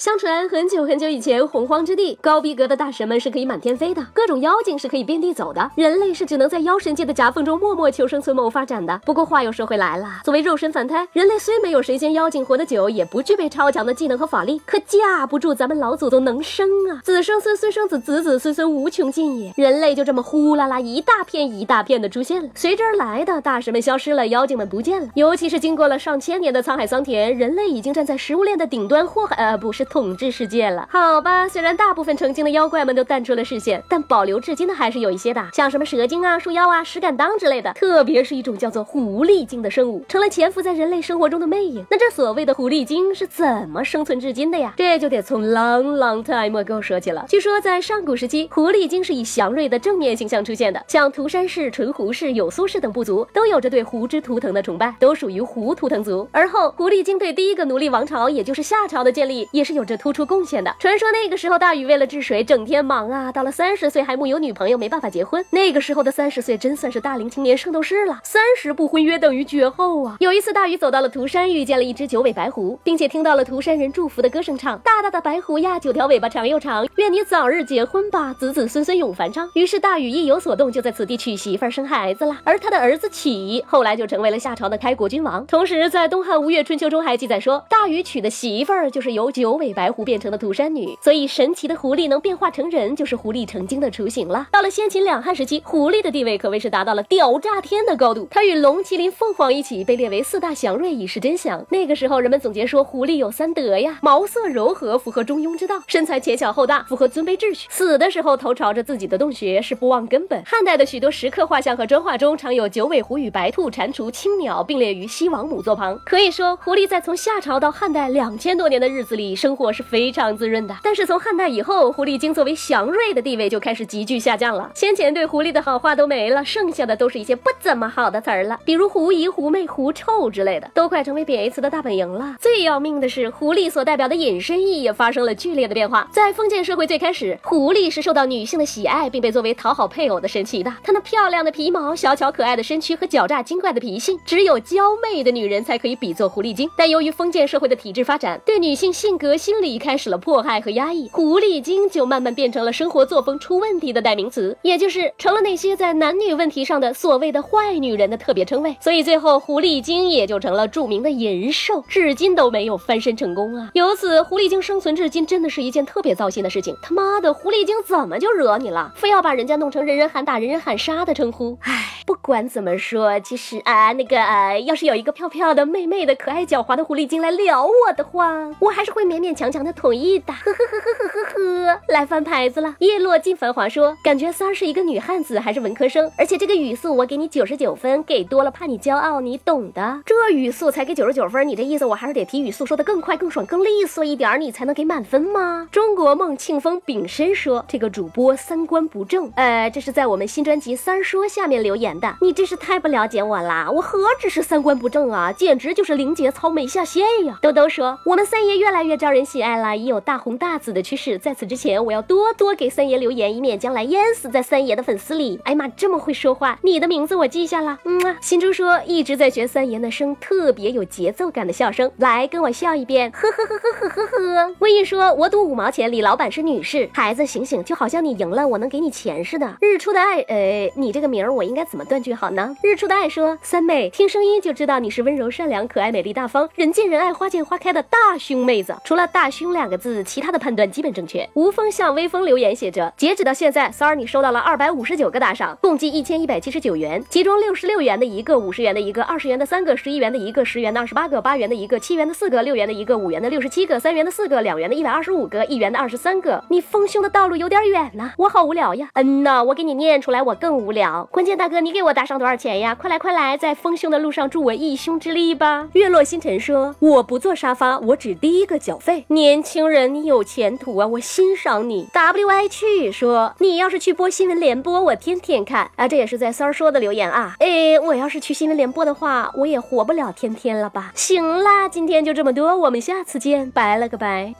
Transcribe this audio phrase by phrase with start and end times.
[0.00, 8.98] 相传很久很久以前，洪荒之地，高逼格的大神们是可以满天飞的，各种妖精是可以遍地走的，人类是只能在妖神界的夹缝中默默求生存谋发展的。
[9.04, 19.52] 不过话又说回来了，作为肉身凡胎，人类虽没有神仙妖精活得久，也不具备超强的技能和法力，可架不住咱们老祖宗能生啊，子生孙孙生子，子子孙孙无穷尽也。
[19.54, 25.10] 人类就这么呼啦啦一大片一大片的出现了，随之而来的大神们消失了，妖精们不见了。
[25.12, 29.86] 尤其是经过了上千年的沧海桑田，人类已经站在食物链的顶端，祸害呃不是。
[29.90, 31.48] 统治世界了，好吧。
[31.48, 37.72] 虽然大部分成精的妖怪们都淡出了视线，但保留至今的还是有一些的，像什么蛇精啊、树妖啊、石敢当之类的。
[37.72, 41.84] 特别是一种叫做狐狸精的生物，成了潜伏在人类生活中的魅影。
[41.90, 44.72] 那这所谓的狐狸精是怎么生存至今的呀？
[44.76, 47.26] 这就得从 long long time ago 说起了。
[47.28, 56.28] 据说在上古时期，狐狸精是以祥瑞的正面形象出现的，像涂山氏、纯狐氏、有苏氏等部族都有着对狐之图腾的崇拜，都属于狐图腾族。
[56.30, 59.79] 而后，狐狸精对第一个奴隶王朝，也就是夏朝的建立，也是有。
[59.80, 60.76] 有着突出贡献的。
[60.78, 65.42] 传说那个时候大禹为了治水，整天忙啊，到了三十岁还木有女朋友，没办法结婚。
[65.48, 70.16] 那个时候的三十岁真算是大龄青年圣斗士了，三十不婚约等于绝后啊。
[70.20, 79.48] 有一次大禹走到了涂山，遇见了一只九尾白狐，并且听到了涂山人祝福的歌声唱：大大的白狐呀，九条尾巴长又长，愿你早日结婚吧，子子孙孙永繁昌。
[79.54, 82.36] 于是大禹一有所动，就在此地娶媳妇儿生孩子了。
[82.44, 85.46] 而他的儿子启后来就成为了夏朝的开国君王。
[85.46, 89.69] 同时在东汉吴越春秋中还记载说，大禹娶的媳妇儿就是由九尾。
[89.72, 94.48] 白狐变成的涂山女，所以神奇的狐狸能变化成人，就是狐狸成精的雏形了。
[94.50, 101.64] 到了先秦两汉时期，狐狸的地位可谓是达到了屌炸天的高度，它与龙、麒麟、凤凰一起被列为四大祥瑞，以示真祥。
[101.70, 110.42] 那个时候，人们总结说，狐狸有三德呀：毛色柔和，符合中庸之道；身材浅小厚大，符合尊卑秩序；死的时候头朝着自己的洞穴，是不忘根本。
[110.44, 115.96] 汉代的许多石刻画像和砖画中，常有九尾狐与白兔、蟾蜍、青鸟并列于西王母座旁。
[116.04, 119.50] 可以说，狐狸在从夏朝到汉代两千多年的日子里生。
[119.59, 124.70] 活是非常滋润的，但是从汉代以后，狐狸精作为祥瑞的地位就开始急剧下降了。
[124.74, 132.36] 先前对狐狸的好话都没了，剩下的都是一些不怎么好的词儿了，比如狐疑、狐媚、狐臭之类的，都快成为贬义词的大本营了。
[132.40, 136.08] 最要命的是，狐狸所代表的引申义也发生了剧烈的变化。
[136.10, 140.72] 在封建社会最开始，狐狸是受到女性的喜爱，并被作为讨好配偶的神奇的。
[140.82, 146.68] 它那漂亮的皮毛、小巧可爱的身躯和狡诈精怪的脾性，只有娇媚的女人才可以比作狐狸精。
[146.76, 158.76] 但由于封建社会的体制发展，对女性性格心理开始了迫害和压抑，狐狸精就慢慢变成了生活作风出问题的代名词，也就是成了那些在男女问题上的所谓的坏女人的特别称谓。
[158.80, 163.70] 所以最后，狐狸精也就成了著名的淫兽，至今都没有翻身成功啊。
[163.72, 166.76] 由此，狐狸精生存至今真的是一件特别糟心的事情。
[166.82, 168.92] 他妈的，狐狸精怎么就惹你了？
[168.94, 171.56] 非要把人家弄成人人喊打、人人喊杀的称呼？
[171.62, 174.16] 唉，不管怎么说，其实啊，那个
[174.64, 179.48] 要是有一个漂漂的、媚媚的、可爱狡猾的狐狸精来撩我的话，我还是会勉勉强。
[179.50, 182.74] 强的同意的，呵呵呵呵呵呵呵，来翻牌子了。
[182.80, 190.00] 叶落尽繁华说，感觉三儿是一个女汉子，还是文科生，而且这个语速我给你九十九分，给多了怕你骄傲，你懂的。
[190.04, 195.68] 这语速才给九十九分，你这意思我还是得提语速说的更快、更爽、更利索一点，你才能给满分吗？
[195.72, 199.30] 中国梦庆丰丙申说，这个主播三观不正。
[199.36, 207.38] 呃，这是在我们新专辑三说下面留言的，你真是太不了解我啦，我何止是三观不正啊，简直就是零节操没下线呀。
[207.40, 209.20] 兜兜说，我们三爷越来越招人。
[209.20, 211.16] 喜爱了，已有大红大紫的趋势。
[211.18, 215.38] 在此之前，我要多多给三爷留言，以免将来淹死在三爷的粉丝里。
[215.44, 216.58] 哎呀妈，这么会说话！
[216.62, 217.78] 你的名字我记下了。
[217.84, 223.10] 嗯啊，新珠说一直在学三爷那声特别有节奏感的笑声，来跟我笑一遍。
[223.12, 224.54] 呵呵呵呵呵呵呵。
[224.58, 226.88] 魏毅说，我赌五毛钱，李老板是女士。
[226.92, 229.58] 孩子醒醒，就好像你赢了，我能给你钱似的。
[229.60, 232.54] 日出的爱，呃，你这个名儿我应该怎么断句好呢？
[232.62, 238.76] 日出的爱说，三妹听声音就知道你是温柔善良、可爱美丽大方、人见人爱、花见花开的大胸妹子。
[238.84, 239.30] 除了大。
[239.30, 241.26] 胸两个字，其他的判断基本正确。
[241.34, 256.42] 无风向微风留言写着：截止到现在，三儿你收到了二百五十九个打赏，共计一千一百七十九元，其中六十六元的一个，五十元的一个，二十元的三个，十一元的一个，十元的二十八个，八元的一个，七元的四个，六元的一个，五元的六十七个，三元的四个，两元的一百二十五个，一元的二十三个。
[256.48, 258.88] 你丰胸的道路有点远呐，我好无聊呀。
[258.94, 261.08] 嗯呐，我给你念出来，我更无聊。
[261.12, 262.74] 关键大哥，你给我打赏多少钱呀？
[262.74, 265.68] 快来快来，在丰胸的路上助我一胸之力吧。
[265.72, 269.04] 月落星辰说：我不坐沙发，我只第一个缴费。
[269.08, 270.86] 年轻人，你有前途啊！
[270.86, 271.88] 我欣赏你。
[271.92, 275.86] W I 去说，你要是去播新闻联播，我天天看啊！
[275.86, 277.34] 这也是在三儿说的留言啊。
[277.38, 280.92] 哎，我要是去新闻联播的话，我也活不了天天了吧？
[280.94, 284.34] 行啦，今天就这么多，我们下次见，拜了个拜。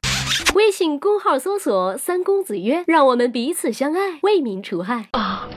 [0.55, 5.06] 微信公号搜索“三公子曰”，让我们彼此相爱，为民除害。
[5.12, 5.49] 啊